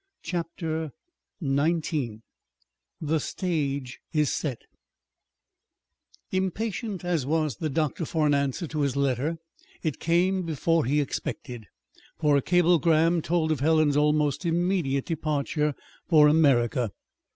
CHAPTER 0.23 0.93
XIX 1.43 2.21
THE 2.99 3.19
STAGE 3.19 3.99
IS 4.11 4.33
SET 4.33 4.57
Impatient 6.31 7.05
as 7.05 7.27
was 7.27 7.57
the 7.57 7.69
doctor 7.69 8.05
for 8.05 8.25
an 8.25 8.33
answer 8.33 8.65
to 8.65 8.79
his 8.81 8.95
letter, 8.95 9.37
it 9.83 9.99
came 9.99 10.41
before 10.41 10.85
he 10.85 10.99
expected, 11.01 11.67
for 12.17 12.35
a 12.35 12.41
cablegram 12.41 13.21
told 13.21 13.51
of 13.51 13.59
Helen's 13.59 13.95
almost 13.95 14.43
immediate 14.43 15.05
departure 15.05 15.75
for 16.09 16.27
America. 16.27 16.89